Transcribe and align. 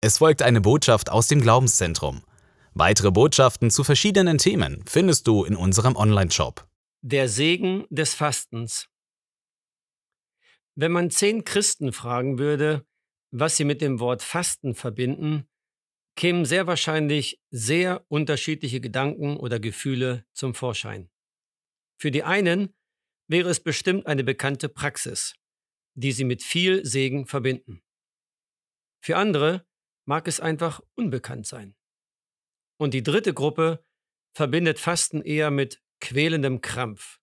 Es 0.00 0.18
folgt 0.18 0.42
eine 0.42 0.60
Botschaft 0.60 1.10
aus 1.10 1.26
dem 1.26 1.40
Glaubenszentrum. 1.40 2.22
Weitere 2.72 3.10
Botschaften 3.10 3.68
zu 3.68 3.82
verschiedenen 3.82 4.38
Themen 4.38 4.84
findest 4.86 5.26
du 5.26 5.42
in 5.42 5.56
unserem 5.56 5.96
Online-Shop. 5.96 6.68
Der 7.02 7.28
Segen 7.28 7.84
des 7.90 8.14
Fastens. 8.14 8.88
Wenn 10.76 10.92
man 10.92 11.10
zehn 11.10 11.42
Christen 11.42 11.92
fragen 11.92 12.38
würde, 12.38 12.86
was 13.32 13.56
sie 13.56 13.64
mit 13.64 13.80
dem 13.80 13.98
Wort 13.98 14.22
Fasten 14.22 14.76
verbinden, 14.76 15.48
kämen 16.14 16.44
sehr 16.44 16.68
wahrscheinlich 16.68 17.40
sehr 17.50 18.04
unterschiedliche 18.06 18.80
Gedanken 18.80 19.36
oder 19.36 19.58
Gefühle 19.58 20.24
zum 20.32 20.54
Vorschein. 20.54 21.10
Für 22.00 22.12
die 22.12 22.22
einen 22.22 22.72
wäre 23.26 23.50
es 23.50 23.58
bestimmt 23.58 24.06
eine 24.06 24.22
bekannte 24.22 24.68
Praxis, 24.68 25.34
die 25.94 26.12
sie 26.12 26.24
mit 26.24 26.44
viel 26.44 26.86
Segen 26.86 27.26
verbinden. 27.26 27.82
Für 29.00 29.16
andere 29.16 29.67
mag 30.08 30.26
es 30.26 30.40
einfach 30.40 30.80
unbekannt 30.94 31.46
sein. 31.46 31.76
Und 32.80 32.94
die 32.94 33.02
dritte 33.02 33.34
Gruppe 33.34 33.84
verbindet 34.34 34.78
Fasten 34.78 35.20
eher 35.20 35.50
mit 35.50 35.82
quälendem 36.00 36.62
Krampf, 36.62 37.20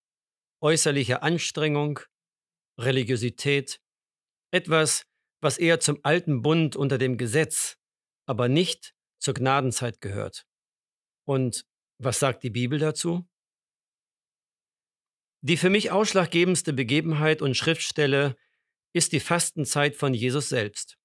äußerlicher 0.61 1.23
Anstrengung, 1.23 1.99
Religiosität, 2.79 3.81
etwas, 4.51 5.07
was 5.41 5.57
eher 5.57 5.79
zum 5.79 5.99
alten 6.03 6.43
Bund 6.43 6.75
unter 6.75 6.99
dem 6.99 7.17
Gesetz, 7.17 7.77
aber 8.27 8.49
nicht 8.49 8.93
zur 9.17 9.33
Gnadenzeit 9.33 9.99
gehört. 9.99 10.45
Und 11.27 11.65
was 11.97 12.19
sagt 12.19 12.43
die 12.43 12.51
Bibel 12.51 12.77
dazu? 12.77 13.27
Die 15.41 15.57
für 15.57 15.71
mich 15.71 15.89
ausschlaggebendste 15.89 16.73
Begebenheit 16.73 17.41
und 17.41 17.55
Schriftstelle 17.55 18.35
ist 18.93 19.11
die 19.11 19.19
Fastenzeit 19.19 19.95
von 19.95 20.13
Jesus 20.13 20.49
selbst. 20.49 20.99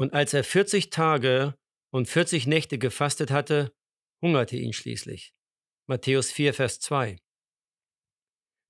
Und 0.00 0.14
als 0.14 0.32
er 0.32 0.44
40 0.44 0.88
Tage 0.88 1.58
und 1.92 2.08
40 2.08 2.46
Nächte 2.46 2.78
gefastet 2.78 3.30
hatte, 3.30 3.76
hungerte 4.22 4.56
ihn 4.56 4.72
schließlich. 4.72 5.34
Matthäus 5.86 6.32
4, 6.32 6.54
Vers 6.54 6.80
2. 6.80 7.18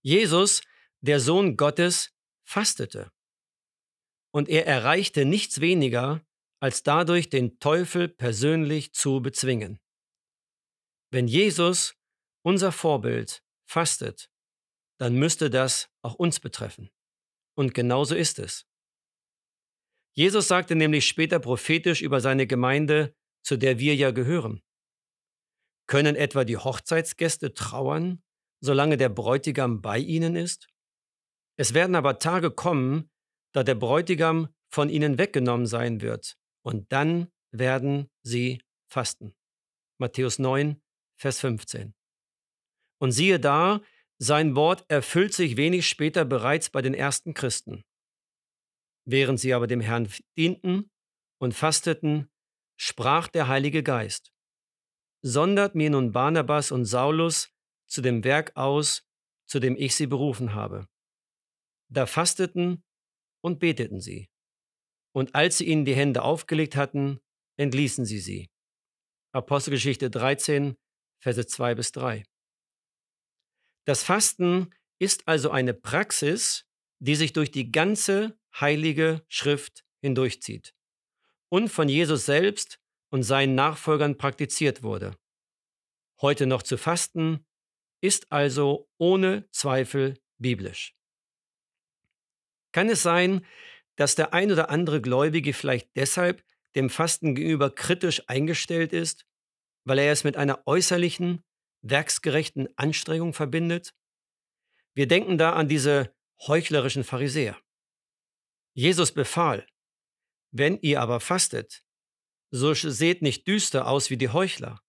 Jesus, 0.02 0.60
der 1.02 1.20
Sohn 1.20 1.56
Gottes, 1.56 2.12
fastete. 2.44 3.12
Und 4.32 4.48
er 4.48 4.66
erreichte 4.66 5.24
nichts 5.24 5.60
weniger, 5.60 6.26
als 6.58 6.82
dadurch 6.82 7.30
den 7.30 7.60
Teufel 7.60 8.08
persönlich 8.08 8.92
zu 8.92 9.22
bezwingen. 9.22 9.78
Wenn 11.12 11.28
Jesus, 11.28 11.94
unser 12.42 12.72
Vorbild, 12.72 13.44
fastet, 13.68 14.32
dann 14.98 15.14
müsste 15.14 15.48
das 15.48 15.88
auch 16.02 16.16
uns 16.16 16.40
betreffen. 16.40 16.90
Und 17.54 17.72
genauso 17.72 18.16
ist 18.16 18.40
es. 18.40 18.66
Jesus 20.20 20.48
sagte 20.48 20.76
nämlich 20.76 21.06
später 21.06 21.40
prophetisch 21.40 22.02
über 22.02 22.20
seine 22.20 22.46
Gemeinde, 22.46 23.14
zu 23.42 23.56
der 23.56 23.78
wir 23.78 23.96
ja 23.96 24.10
gehören. 24.10 24.60
Können 25.86 26.14
etwa 26.14 26.44
die 26.44 26.58
Hochzeitsgäste 26.58 27.54
trauern, 27.54 28.22
solange 28.60 28.98
der 28.98 29.08
Bräutigam 29.08 29.80
bei 29.80 29.96
ihnen 29.96 30.36
ist? 30.36 30.68
Es 31.56 31.72
werden 31.72 31.96
aber 31.96 32.18
Tage 32.18 32.50
kommen, 32.50 33.10
da 33.52 33.62
der 33.62 33.76
Bräutigam 33.76 34.54
von 34.68 34.90
ihnen 34.90 35.16
weggenommen 35.16 35.64
sein 35.64 36.02
wird, 36.02 36.36
und 36.60 36.92
dann 36.92 37.32
werden 37.50 38.10
sie 38.22 38.60
fasten. 38.90 39.34
Matthäus 39.96 40.38
9, 40.38 40.82
Vers 41.16 41.40
15. 41.40 41.94
Und 42.98 43.12
siehe 43.12 43.40
da, 43.40 43.80
sein 44.18 44.54
Wort 44.54 44.84
erfüllt 44.88 45.32
sich 45.32 45.56
wenig 45.56 45.88
später 45.88 46.26
bereits 46.26 46.68
bei 46.68 46.82
den 46.82 46.92
ersten 46.92 47.32
Christen. 47.32 47.86
Während 49.04 49.40
sie 49.40 49.54
aber 49.54 49.66
dem 49.66 49.80
Herrn 49.80 50.08
dienten 50.36 50.90
und 51.38 51.54
fasteten, 51.54 52.30
sprach 52.76 53.28
der 53.28 53.48
Heilige 53.48 53.82
Geist, 53.82 54.32
sondert 55.22 55.74
mir 55.74 55.90
nun 55.90 56.12
Barnabas 56.12 56.70
und 56.70 56.84
Saulus 56.84 57.50
zu 57.86 58.02
dem 58.02 58.24
Werk 58.24 58.56
aus, 58.56 59.06
zu 59.46 59.58
dem 59.58 59.76
ich 59.76 59.94
sie 59.94 60.06
berufen 60.06 60.54
habe. 60.54 60.86
Da 61.90 62.06
fasteten 62.06 62.84
und 63.42 63.58
beteten 63.58 64.00
sie. 64.00 64.30
Und 65.12 65.34
als 65.34 65.58
sie 65.58 65.66
ihnen 65.66 65.84
die 65.84 65.96
Hände 65.96 66.22
aufgelegt 66.22 66.76
hatten, 66.76 67.20
entließen 67.56 68.04
sie 68.04 68.20
sie. 68.20 68.50
Apostelgeschichte 69.32 70.08
13, 70.10 70.76
Verse 71.22 71.46
2 71.46 71.74
bis 71.74 71.92
3. 71.92 72.24
Das 73.86 74.04
Fasten 74.04 74.72
ist 75.00 75.26
also 75.26 75.50
eine 75.50 75.74
Praxis, 75.74 76.64
die 77.00 77.16
sich 77.16 77.32
durch 77.32 77.50
die 77.50 77.72
ganze 77.72 78.38
heilige 78.58 79.24
Schrift 79.28 79.84
hindurchzieht 80.00 80.74
und 81.48 81.68
von 81.68 81.88
Jesus 81.88 82.26
selbst 82.26 82.78
und 83.10 83.22
seinen 83.22 83.54
Nachfolgern 83.54 84.16
praktiziert 84.16 84.82
wurde. 84.82 85.16
Heute 86.20 86.46
noch 86.46 86.62
zu 86.62 86.76
fasten 86.76 87.44
ist 88.00 88.30
also 88.30 88.88
ohne 88.98 89.48
Zweifel 89.50 90.18
biblisch. 90.38 90.94
Kann 92.72 92.88
es 92.88 93.02
sein, 93.02 93.44
dass 93.96 94.14
der 94.14 94.32
ein 94.32 94.52
oder 94.52 94.70
andere 94.70 95.00
Gläubige 95.00 95.52
vielleicht 95.52 95.90
deshalb 95.96 96.44
dem 96.74 96.88
Fasten 96.88 97.34
gegenüber 97.34 97.70
kritisch 97.70 98.22
eingestellt 98.28 98.92
ist, 98.92 99.26
weil 99.84 99.98
er 99.98 100.12
es 100.12 100.24
mit 100.24 100.36
einer 100.36 100.62
äußerlichen, 100.66 101.42
werksgerechten 101.82 102.68
Anstrengung 102.76 103.34
verbindet? 103.34 103.92
Wir 104.94 105.08
denken 105.08 105.36
da 105.36 105.54
an 105.54 105.68
diese 105.68 106.14
heuchlerischen 106.46 107.04
Pharisäer. 107.04 107.60
Jesus 108.74 109.12
befahl, 109.12 109.66
wenn 110.52 110.78
ihr 110.80 111.00
aber 111.00 111.20
fastet, 111.20 111.84
so 112.50 112.74
seht 112.74 113.22
nicht 113.22 113.46
düster 113.46 113.86
aus 113.86 114.10
wie 114.10 114.16
die 114.16 114.30
Heuchler, 114.30 114.82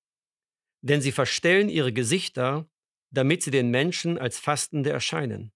denn 0.81 1.01
sie 1.01 1.11
verstellen 1.11 1.69
ihre 1.69 1.93
Gesichter, 1.93 2.69
damit 3.11 3.43
sie 3.43 3.51
den 3.51 3.69
Menschen 3.69 4.17
als 4.17 4.39
Fastende 4.39 4.89
erscheinen. 4.89 5.53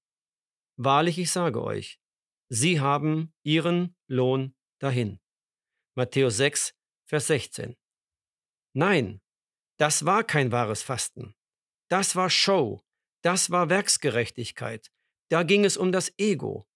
Wahrlich, 0.76 1.18
ich 1.18 1.32
sage 1.32 1.64
euch, 1.64 2.00
sie 2.50 2.80
haben 2.80 3.34
ihren 3.44 3.96
Lohn 4.08 4.56
dahin. 4.80 5.20
Matthäus 5.96 6.38
6, 6.38 6.76
Vers 7.06 7.28
16. 7.28 7.78
Nein, 8.74 9.22
das 9.78 10.06
war 10.06 10.24
kein 10.24 10.52
wahres 10.52 10.84
Fasten. 10.84 11.36
Das 11.88 12.16
war 12.16 12.30
Show, 12.30 12.84
das 13.22 13.50
war 13.50 13.70
Werksgerechtigkeit. 13.70 14.92
Da 15.30 15.44
ging 15.44 15.66
es 15.66 15.78
um 15.78 15.92
das 15.92 16.14
Ego. 16.18 16.68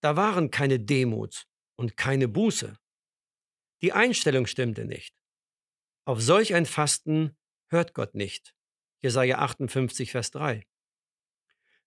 Da 0.00 0.16
waren 0.16 0.50
keine 0.50 0.78
Demut 0.78 1.46
und 1.76 1.96
keine 1.96 2.28
Buße. 2.28 2.78
Die 3.82 3.92
Einstellung 3.92 4.46
stimmte 4.46 4.84
nicht. 4.84 5.14
Auf 6.04 6.20
solch 6.20 6.54
ein 6.54 6.66
Fasten 6.66 7.36
hört 7.68 7.94
Gott 7.94 8.14
nicht. 8.14 8.54
Jesaja 9.00 9.38
58, 9.38 10.10
Vers 10.10 10.30
3. 10.32 10.66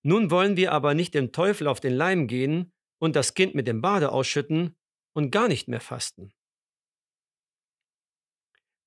Nun 0.03 0.31
wollen 0.31 0.57
wir 0.57 0.71
aber 0.71 0.93
nicht 0.93 1.13
dem 1.13 1.31
Teufel 1.31 1.67
auf 1.67 1.79
den 1.79 1.93
Leim 1.93 2.27
gehen 2.27 2.73
und 2.99 3.15
das 3.15 3.33
Kind 3.33 3.55
mit 3.55 3.67
dem 3.67 3.81
Bade 3.81 4.11
ausschütten 4.11 4.75
und 5.13 5.31
gar 5.31 5.47
nicht 5.47 5.67
mehr 5.67 5.81
fasten. 5.81 6.33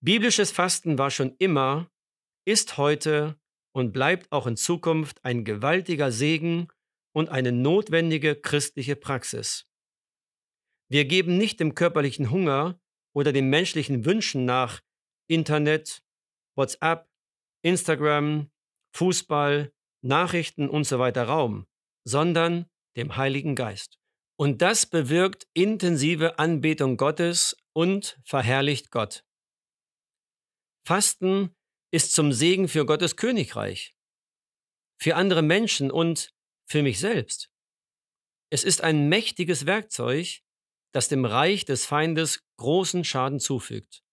Biblisches 0.00 0.50
Fasten 0.50 0.98
war 0.98 1.10
schon 1.10 1.34
immer, 1.38 1.91
ist 2.44 2.76
heute 2.76 3.38
und 3.72 3.92
bleibt 3.92 4.31
auch 4.32 4.46
in 4.46 4.56
Zukunft 4.56 5.25
ein 5.25 5.44
gewaltiger 5.44 6.12
Segen 6.12 6.69
und 7.14 7.28
eine 7.28 7.52
notwendige 7.52 8.34
christliche 8.34 8.97
Praxis. 8.97 9.66
Wir 10.91 11.04
geben 11.06 11.38
nicht 11.38 11.60
dem 11.60 11.75
körperlichen 11.75 12.30
Hunger 12.30 12.78
oder 13.14 13.32
den 13.32 13.48
menschlichen 13.48 14.04
Wünschen 14.04 14.44
nach 14.44 14.82
Internet, 15.28 16.02
WhatsApp, 16.56 17.08
Instagram, 17.62 18.50
Fußball, 18.94 19.72
Nachrichten 20.02 20.69
und 20.69 20.84
so 20.84 20.98
Raum, 20.98 21.66
sondern 22.04 22.66
dem 22.97 23.16
Heiligen 23.16 23.54
Geist. 23.54 23.98
Und 24.36 24.60
das 24.60 24.86
bewirkt 24.86 25.46
intensive 25.54 26.38
Anbetung 26.38 26.96
Gottes 26.96 27.56
und 27.72 28.19
verherrlicht 28.25 28.91
Gott. 28.91 29.25
Fasten 30.87 31.55
ist 31.93 32.12
zum 32.12 32.32
Segen 32.32 32.69
für 32.69 32.84
Gottes 32.84 33.16
Königreich, 33.16 33.94
für 35.00 35.14
andere 35.14 35.43
Menschen 35.43 35.90
und 35.90 36.33
für 36.66 36.82
mich 36.82 36.99
selbst. 36.99 37.50
Es 38.50 38.64
ist 38.64 38.82
ein 38.82 39.08
mächtiges 39.08 39.66
Werkzeug, 39.66 40.43
das 40.93 41.08
dem 41.08 41.25
Reich 41.25 41.64
des 41.64 41.87
Feindes 41.87 42.44
großen 42.56 43.05
Schaden 43.05 43.40
zufügt. 43.40 44.05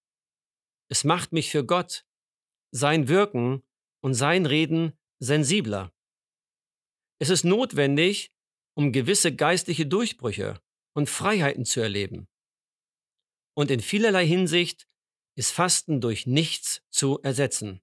Es 0.89 1.03
macht 1.03 1.31
mich 1.31 1.51
für 1.51 1.65
Gott, 1.65 2.05
sein 2.71 3.07
Wirken 3.07 3.63
und 4.03 4.13
sein 4.13 4.45
Reden 4.45 4.97
sensibler. 5.19 5.93
Es 7.19 7.29
ist 7.29 7.43
notwendig, 7.43 8.33
um 8.75 8.91
gewisse 8.91 9.35
geistliche 9.35 9.85
Durchbrüche 9.85 10.59
und 10.93 11.09
Freiheiten 11.09 11.65
zu 11.65 11.79
erleben. 11.81 12.27
Und 13.55 13.69
in 13.69 13.79
vielerlei 13.79 14.25
Hinsicht 14.25 14.87
ist 15.37 15.51
Fasten 15.51 16.01
durch 16.01 16.25
nichts 16.25 16.81
zu 16.89 17.21
ersetzen, 17.21 17.81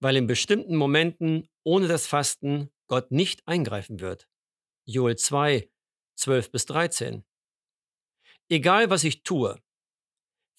weil 0.00 0.16
in 0.16 0.26
bestimmten 0.26 0.76
Momenten 0.76 1.48
ohne 1.64 1.86
das 1.86 2.06
Fasten 2.06 2.70
Gott 2.92 3.10
nicht 3.10 3.48
eingreifen 3.48 4.00
wird. 4.00 4.28
Joel 4.84 5.16
2, 5.16 5.72
12 6.16 6.50
bis 6.50 6.66
13. 6.66 7.24
Egal 8.50 8.90
was 8.90 9.02
ich 9.04 9.22
tue, 9.22 9.58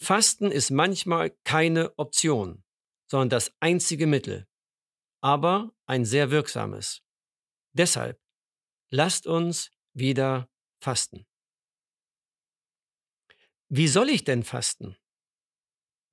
Fasten 0.01 0.50
ist 0.50 0.71
manchmal 0.71 1.30
keine 1.44 1.95
Option, 2.00 2.63
sondern 3.06 3.30
das 3.30 3.53
einzige 3.59 4.07
Mittel, 4.07 4.47
aber 5.21 5.75
ein 5.85 6.06
sehr 6.06 6.31
wirksames. 6.31 7.03
Deshalb 7.74 8.19
lasst 8.89 9.27
uns 9.27 9.69
wieder 9.94 10.50
fasten. 10.81 11.27
Wie 13.69 13.88
soll 13.88 14.09
ich 14.09 14.24
denn 14.24 14.41
fasten? 14.41 14.97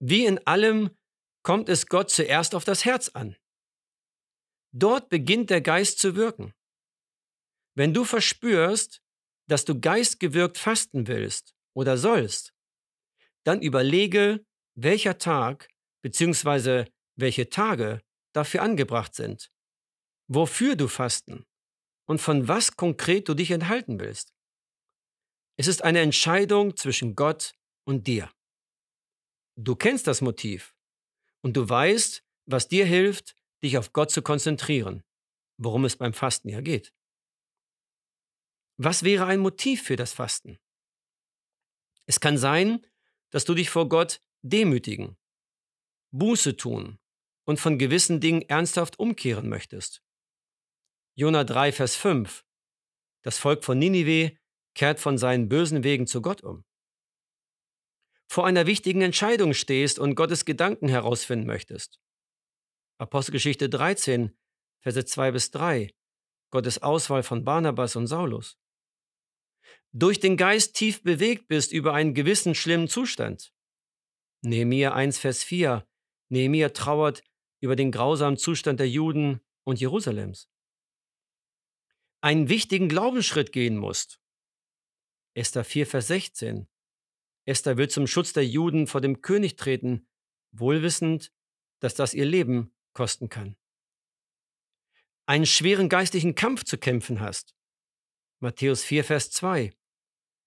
Wie 0.01 0.27
in 0.27 0.47
allem 0.47 0.95
kommt 1.43 1.71
es 1.71 1.87
Gott 1.87 2.11
zuerst 2.11 2.55
auf 2.55 2.65
das 2.65 2.85
Herz 2.85 3.09
an. 3.09 3.37
Dort 4.73 5.09
beginnt 5.09 5.51
der 5.51 5.61
Geist 5.61 5.99
zu 5.99 6.15
wirken. 6.15 6.55
Wenn 7.75 7.93
du 7.95 8.05
verspürst, 8.05 9.03
dass 9.49 9.65
du 9.65 9.81
geistgewirkt 9.81 10.59
fasten 10.59 11.07
willst 11.07 11.55
oder 11.75 11.97
sollst, 11.97 12.53
dann 13.45 13.63
überlege, 13.63 14.45
welcher 14.75 15.19
Tag 15.19 15.69
bzw. 16.03 16.87
welche 17.17 17.49
Tage 17.51 18.01
dafür 18.33 18.63
angebracht 18.63 19.15
sind, 19.15 19.51
wofür 20.29 20.77
du 20.77 20.89
fasten 20.89 21.47
und 22.07 22.21
von 22.21 22.49
was 22.49 22.77
konkret 22.77 23.29
du 23.29 23.35
dich 23.35 23.51
enthalten 23.51 23.99
willst. 23.99 24.33
Es 25.57 25.67
ist 25.67 25.83
eine 25.83 26.01
Entscheidung 26.01 26.77
zwischen 26.77 27.17
Gott 27.17 27.53
und 27.85 28.07
dir. 28.07 28.31
Du 29.57 29.75
kennst 29.75 30.07
das 30.07 30.21
Motiv 30.21 30.75
und 31.43 31.57
du 31.57 31.69
weißt, 31.69 32.23
was 32.47 32.69
dir 32.69 32.87
hilft, 32.87 33.37
dich 33.63 33.79
auf 33.79 33.93
Gott 33.93 34.11
zu 34.11 34.23
konzentrieren, 34.23 35.03
worum 35.59 35.85
es 35.85 35.97
beim 35.97 36.13
Fasten 36.13 36.49
ja 36.49 36.61
geht. 36.61 36.93
Was 38.77 39.03
wäre 39.03 39.27
ein 39.27 39.41
Motiv 39.41 39.83
für 39.83 39.97
das 39.97 40.13
Fasten? 40.13 40.59
Es 42.07 42.21
kann 42.21 42.39
sein, 42.39 42.87
dass 43.31 43.45
du 43.45 43.55
dich 43.55 43.71
vor 43.71 43.89
Gott 43.89 44.23
demütigen, 44.43 45.17
Buße 46.13 46.57
tun 46.57 46.99
und 47.45 47.61
von 47.61 47.79
gewissen 47.79 48.21
Dingen 48.21 48.43
ernsthaft 48.43 48.99
umkehren 48.99 49.49
möchtest. 49.49 50.03
Jona 51.15 51.45
3, 51.45 51.73
Vers 51.73 51.97
5. 51.97 52.45
Das 53.23 53.39
Volk 53.39 53.65
von 53.65 53.79
Ninive 53.79 54.37
kehrt 54.75 54.99
von 54.99 55.19
seinen 55.19 55.49
bösen 55.49 55.85
Wegen 55.85 56.07
zu 56.07 56.23
Gott 56.23 56.43
um. 56.43 56.65
Vor 58.29 58.47
einer 58.47 58.67
wichtigen 58.67 59.03
Entscheidung 59.03 59.53
stehst 59.53 59.99
und 59.99 60.15
Gottes 60.15 60.45
Gedanken 60.45 60.89
herausfinden 60.89 61.47
möchtest. 61.47 62.01
Apostelgeschichte 63.01 63.71
13, 63.71 64.37
Verse 64.81 65.05
2 65.07 65.31
bis 65.31 65.51
3. 65.53 65.95
Gottes 66.51 66.83
Auswahl 66.83 67.23
von 67.23 67.45
Barnabas 67.45 67.97
und 67.97 68.07
Saulus. 68.07 68.59
Durch 69.93 70.21
den 70.21 70.37
Geist 70.37 70.75
tief 70.77 71.03
bewegt 71.03 71.49
bist 71.49 71.73
über 71.73 71.95
einen 71.95 72.13
gewissen 72.13 72.55
schlimmen 72.55 72.89
Zustand. 72.89 73.55
Nehemiah 74.43 74.93
1, 74.93 75.19
Vers 75.19 75.43
4. 75.45 75.89
Nehemiah 76.29 76.69
trauert 76.69 77.25
über 77.61 77.75
den 77.75 77.91
grausamen 77.91 78.37
Zustand 78.37 78.81
der 78.81 78.91
Juden 78.91 79.41
und 79.65 79.81
Jerusalems. 79.81 80.51
Einen 82.21 82.51
wichtigen 82.51 82.91
Glaubensschritt 82.91 83.51
gehen 83.51 83.79
musst. 83.79 84.21
Esther 85.33 85.65
4, 85.65 85.87
Vers 85.87 86.09
16. 86.09 86.69
Esther 87.47 87.79
will 87.79 87.89
zum 87.89 88.07
Schutz 88.07 88.35
der 88.35 88.47
Juden 88.47 88.87
vor 88.87 89.01
dem 89.01 89.23
König 89.23 89.57
treten, 89.57 90.07
wohlwissend, 90.53 91.33
dass 91.79 91.95
das 91.95 92.13
ihr 92.13 92.27
Leben 92.27 92.75
kosten 93.01 93.31
kann. 93.31 93.57
Einen 95.25 95.47
schweren 95.47 95.89
geistlichen 95.89 96.35
Kampf 96.35 96.65
zu 96.65 96.77
kämpfen 96.77 97.21
hast. 97.21 97.55
Matthäus 98.41 98.85
4, 98.85 99.05
Vers 99.05 99.31
2. 99.31 99.73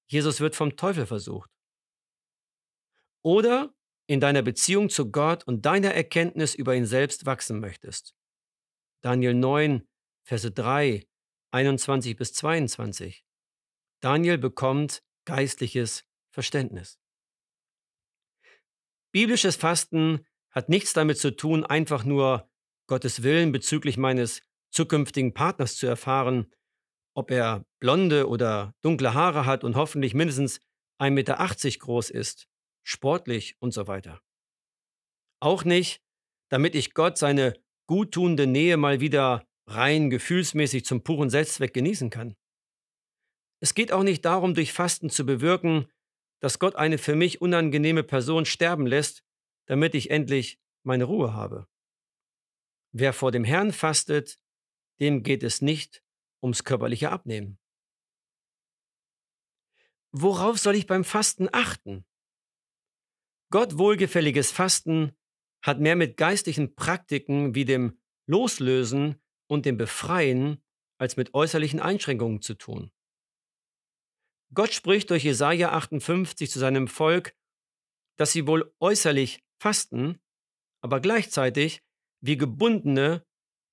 Jesus 0.05 0.39
wird 0.39 0.55
vom 0.55 0.75
Teufel 0.75 1.07
versucht. 1.07 1.49
Oder 3.23 3.73
in 4.05 4.19
deiner 4.19 4.43
Beziehung 4.43 4.91
zu 4.91 5.09
Gott 5.09 5.43
und 5.45 5.65
deiner 5.65 5.95
Erkenntnis 5.95 6.53
über 6.53 6.75
ihn 6.75 6.85
selbst 6.85 7.25
wachsen 7.25 7.59
möchtest. 7.59 8.13
Daniel 9.01 9.33
9, 9.33 9.87
Verse 10.23 10.51
3, 10.51 11.07
21 11.49 12.15
bis 12.15 12.33
22. 12.33 13.25
Daniel 13.99 14.37
bekommt 14.37 15.03
geistliches 15.25 16.05
Verständnis. 16.29 16.99
Biblisches 19.11 19.55
Fasten 19.55 20.27
hat 20.53 20.69
nichts 20.69 20.93
damit 20.93 21.17
zu 21.17 21.35
tun, 21.35 21.65
einfach 21.65 22.05
nur 22.05 22.49
Gottes 22.87 23.23
Willen 23.23 23.51
bezüglich 23.51 23.97
meines 23.97 24.41
zukünftigen 24.71 25.33
Partners 25.33 25.75
zu 25.77 25.87
erfahren, 25.87 26.51
ob 27.15 27.31
er 27.31 27.65
blonde 27.79 28.27
oder 28.27 28.73
dunkle 28.81 29.13
Haare 29.13 29.45
hat 29.45 29.63
und 29.63 29.75
hoffentlich 29.75 30.13
mindestens 30.13 30.59
1,80 30.99 31.11
Meter 31.11 31.79
groß 31.79 32.09
ist, 32.09 32.47
sportlich 32.83 33.55
und 33.59 33.73
so 33.73 33.87
weiter. 33.87 34.21
Auch 35.39 35.63
nicht, 35.63 36.01
damit 36.49 36.75
ich 36.75 36.93
Gott 36.93 37.17
seine 37.17 37.53
guttunende 37.87 38.47
Nähe 38.47 38.77
mal 38.77 38.99
wieder 38.99 39.45
rein 39.67 40.09
gefühlsmäßig 40.09 40.85
zum 40.85 41.03
puren 41.03 41.29
Selbstzweck 41.29 41.73
genießen 41.73 42.09
kann. 42.09 42.35
Es 43.59 43.73
geht 43.73 43.91
auch 43.91 44.03
nicht 44.03 44.25
darum, 44.25 44.55
durch 44.55 44.73
Fasten 44.73 45.09
zu 45.09 45.25
bewirken, 45.25 45.87
dass 46.41 46.59
Gott 46.59 46.75
eine 46.75 46.97
für 46.97 47.15
mich 47.15 47.41
unangenehme 47.41 48.03
Person 48.03 48.45
sterben 48.45 48.85
lässt, 48.85 49.22
damit 49.65 49.95
ich 49.95 50.09
endlich 50.09 50.59
meine 50.83 51.05
Ruhe 51.05 51.33
habe. 51.33 51.67
Wer 52.91 53.13
vor 53.13 53.31
dem 53.31 53.43
Herrn 53.43 53.71
fastet, 53.71 54.39
dem 54.99 55.23
geht 55.23 55.43
es 55.43 55.61
nicht 55.61 56.03
ums 56.41 56.63
körperliche 56.63 57.09
Abnehmen. 57.09 57.57
Worauf 60.11 60.59
soll 60.59 60.75
ich 60.75 60.85
beim 60.85 61.03
Fasten 61.03 61.49
achten? 61.51 62.05
Gott 63.49 63.77
wohlgefälliges 63.77 64.51
Fasten 64.51 65.15
hat 65.63 65.79
mehr 65.79 65.95
mit 65.95 66.17
geistlichen 66.17 66.75
Praktiken 66.75 67.55
wie 67.55 67.65
dem 67.65 67.99
Loslösen 68.27 69.21
und 69.47 69.65
dem 69.65 69.77
Befreien 69.77 70.63
als 70.97 71.17
mit 71.17 71.33
äußerlichen 71.33 71.79
Einschränkungen 71.79 72.41
zu 72.41 72.53
tun. 72.53 72.91
Gott 74.53 74.73
spricht 74.73 75.09
durch 75.09 75.23
Jesaja 75.23 75.71
58 75.71 76.49
zu 76.49 76.59
seinem 76.59 76.87
Volk, 76.87 77.35
dass 78.17 78.31
sie 78.31 78.45
wohl 78.45 78.73
äußerlich 78.79 79.43
fasten, 79.63 80.19
aber 80.81 80.99
gleichzeitig 80.99 81.81
wie 82.21 82.35
Gebundene 82.35 83.25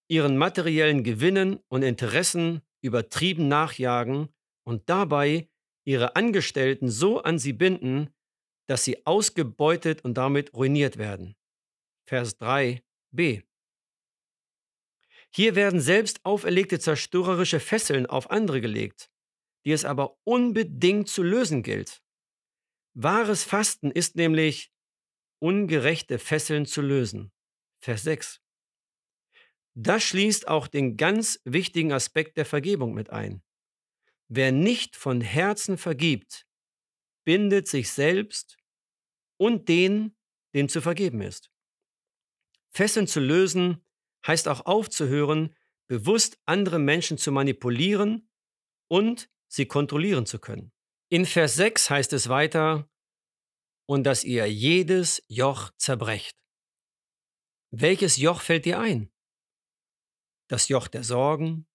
ihren 0.09 0.37
materiellen 0.37 1.03
Gewinnen 1.03 1.59
und 1.69 1.83
Interessen 1.83 2.63
übertrieben 2.81 3.49
nachjagen 3.49 4.29
und 4.65 4.89
dabei 4.89 5.49
ihre 5.85 6.15
Angestellten 6.15 6.89
so 6.89 7.23
an 7.23 7.41
sie 7.41 7.53
binden, 7.53 8.15
dass 8.69 8.85
sie 8.85 9.05
ausgebeutet 9.05 10.05
und 10.05 10.15
damit 10.15 10.55
ruiniert 10.55 10.97
werden. 10.97 11.35
Vers 12.07 12.39
3b. 12.41 13.43
Hier 15.35 15.55
werden 15.57 15.81
selbst 15.81 16.25
auferlegte 16.25 16.79
zerstörerische 16.79 17.59
Fesseln 17.59 18.07
auf 18.07 18.31
andere 18.31 18.61
gelegt, 18.61 19.11
die 19.65 19.73
es 19.73 19.85
aber 19.85 20.17
unbedingt 20.23 21.09
zu 21.09 21.25
lösen 21.25 21.65
gilt. 21.65 22.01
Wahres 22.95 23.43
Fasten 23.43 23.91
ist 23.91 24.15
nämlich, 24.15 24.70
ungerechte 25.41 26.19
Fesseln 26.19 26.67
zu 26.67 26.83
lösen. 26.83 27.33
Vers 27.83 28.03
6. 28.05 28.41
Das 29.75 30.03
schließt 30.03 30.49
auch 30.49 30.67
den 30.67 30.97
ganz 30.97 31.41
wichtigen 31.45 31.93
Aspekt 31.93 32.37
der 32.37 32.45
Vergebung 32.45 32.93
mit 32.95 33.11
ein. 33.11 33.43
Wer 34.29 34.53
nicht 34.53 34.97
von 34.97 35.21
Herzen 35.21 35.79
vergibt, 35.79 36.47
bindet 37.25 37.69
sich 37.69 37.91
selbst 37.91 38.57
und 39.39 39.69
den, 39.69 40.17
dem 40.55 40.69
zu 40.69 40.81
vergeben 40.81 41.21
ist. 41.21 41.51
Fesseln 42.71 43.07
zu 43.07 43.21
lösen 43.21 43.85
heißt 44.27 44.49
auch 44.49 44.67
aufzuhören, 44.67 45.57
bewusst 45.89 46.39
andere 46.45 46.79
Menschen 46.79 47.19
zu 47.19 47.33
manipulieren 47.33 48.29
und 48.89 49.31
sie 49.49 49.67
kontrollieren 49.67 50.27
zu 50.27 50.39
können. 50.39 50.73
In 51.09 51.27
Vers 51.27 51.55
6 51.55 51.91
heißt 51.91 52.13
es 52.13 52.29
weiter, 52.29 52.90
und 53.91 54.05
dass 54.05 54.23
ihr 54.23 54.47
jedes 54.47 55.21
Joch 55.27 55.73
zerbrecht. 55.77 56.41
Welches 57.73 58.19
Joch 58.19 58.41
fällt 58.41 58.65
dir 58.65 58.79
ein? 58.79 59.13
Das 60.49 60.69
Joch 60.69 60.87
der 60.87 61.03
Sorgen, 61.03 61.67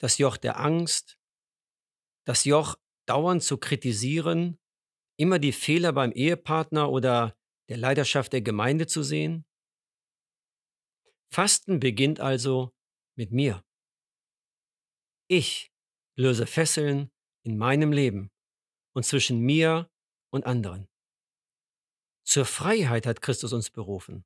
das 0.00 0.18
Joch 0.18 0.36
der 0.36 0.60
Angst, 0.60 1.18
das 2.24 2.44
Joch 2.44 2.76
dauernd 3.06 3.42
zu 3.42 3.58
kritisieren, 3.58 4.60
immer 5.16 5.40
die 5.40 5.50
Fehler 5.50 5.92
beim 5.92 6.12
Ehepartner 6.12 6.92
oder 6.92 7.36
der 7.68 7.78
Leidenschaft 7.78 8.32
der 8.32 8.42
Gemeinde 8.42 8.86
zu 8.86 9.02
sehen? 9.02 9.44
Fasten 11.32 11.80
beginnt 11.80 12.20
also 12.20 12.72
mit 13.16 13.32
mir. 13.32 13.64
Ich 15.26 15.72
löse 16.16 16.46
Fesseln 16.46 17.10
in 17.42 17.58
meinem 17.58 17.90
Leben 17.90 18.30
und 18.94 19.02
zwischen 19.02 19.40
mir 19.40 19.90
und 20.30 20.46
anderen. 20.46 20.87
Zur 22.28 22.44
Freiheit 22.44 23.06
hat 23.06 23.22
Christus 23.22 23.54
uns 23.54 23.70
berufen. 23.70 24.22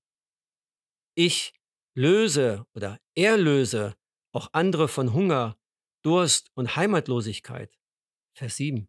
Ich 1.15 1.55
löse 1.97 2.67
oder 2.75 2.99
erlöse 3.15 3.95
auch 4.33 4.49
andere 4.53 4.89
von 4.89 5.13
Hunger, 5.13 5.57
Durst 6.05 6.51
und 6.55 6.75
Heimatlosigkeit. 6.75 7.79
Vers 8.37 8.57
7. 8.57 8.89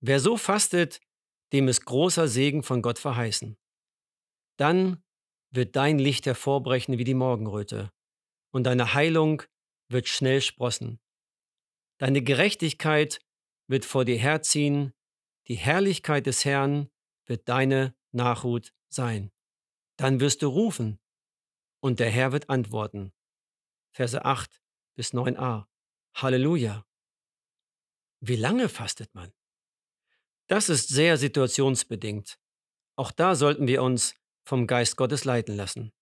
Wer 0.00 0.18
so 0.18 0.36
fastet, 0.36 0.98
dem 1.52 1.68
ist 1.68 1.84
großer 1.84 2.26
Segen 2.26 2.64
von 2.64 2.82
Gott 2.82 2.98
verheißen. 2.98 3.56
Dann 4.58 5.00
wird 5.54 5.76
dein 5.76 6.00
Licht 6.00 6.26
hervorbrechen 6.26 6.98
wie 6.98 7.04
die 7.04 7.14
Morgenröte, 7.14 7.92
und 8.52 8.64
deine 8.64 8.92
Heilung 8.92 9.44
wird 9.88 10.08
schnell 10.08 10.40
sprossen. 10.40 10.98
Deine 11.98 12.22
Gerechtigkeit 12.22 13.20
wird 13.68 13.84
vor 13.84 14.04
dir 14.04 14.18
herziehen, 14.18 14.92
die 15.46 15.54
Herrlichkeit 15.54 16.26
des 16.26 16.44
Herrn 16.44 16.88
wird 17.32 17.48
deine 17.48 17.94
Nachhut 18.10 18.74
sein. 18.90 19.32
Dann 19.96 20.20
wirst 20.20 20.42
du 20.42 20.48
rufen, 20.48 21.00
und 21.80 21.98
der 21.98 22.10
Herr 22.10 22.30
wird 22.30 22.50
antworten. 22.50 23.10
Verse 23.94 24.22
8 24.22 24.62
bis 24.96 25.14
9a. 25.14 25.64
Halleluja. 26.14 26.84
Wie 28.20 28.36
lange 28.36 28.68
fastet 28.68 29.14
man? 29.14 29.32
Das 30.46 30.68
ist 30.68 30.90
sehr 30.90 31.16
situationsbedingt. 31.16 32.38
Auch 32.96 33.10
da 33.10 33.34
sollten 33.34 33.66
wir 33.66 33.82
uns 33.82 34.14
vom 34.44 34.66
Geist 34.66 34.98
Gottes 34.98 35.24
leiten 35.24 35.56
lassen. 35.56 35.94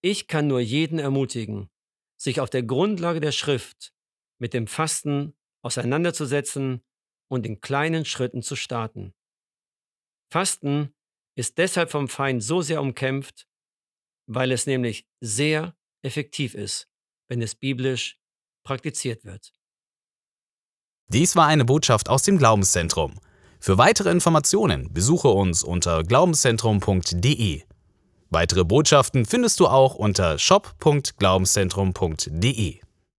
Ich 0.00 0.26
kann 0.26 0.46
nur 0.46 0.60
jeden 0.60 0.98
ermutigen, 0.98 1.68
sich 2.16 2.40
auf 2.40 2.48
der 2.48 2.62
Grundlage 2.62 3.20
der 3.20 3.32
Schrift 3.32 3.92
mit 4.38 4.54
dem 4.54 4.68
Fasten 4.68 5.36
auseinanderzusetzen 5.60 6.82
und 7.28 7.44
in 7.44 7.60
kleinen 7.60 8.06
Schritten 8.06 8.42
zu 8.42 8.56
starten. 8.56 9.12
Fasten 10.30 10.94
ist 11.36 11.58
deshalb 11.58 11.90
vom 11.90 12.08
Feind 12.08 12.42
so 12.42 12.62
sehr 12.62 12.80
umkämpft, 12.80 13.46
weil 14.26 14.52
es 14.52 14.66
nämlich 14.66 15.06
sehr 15.20 15.76
effektiv 16.02 16.54
ist, 16.54 16.88
wenn 17.28 17.42
es 17.42 17.54
biblisch 17.54 18.18
praktiziert 18.64 19.24
wird. 19.24 19.52
Dies 21.08 21.36
war 21.36 21.46
eine 21.46 21.64
Botschaft 21.64 22.10
aus 22.10 22.22
dem 22.22 22.36
Glaubenszentrum. 22.36 23.18
Für 23.60 23.78
weitere 23.78 24.10
Informationen 24.10 24.92
besuche 24.92 25.28
uns 25.28 25.62
unter 25.62 26.02
glaubenszentrum.de. 26.04 27.62
Weitere 28.30 28.64
Botschaften 28.64 29.24
findest 29.24 29.58
du 29.60 29.68
auch 29.68 29.94
unter 29.94 30.38
shop.glaubenszentrum.de. 30.38 32.80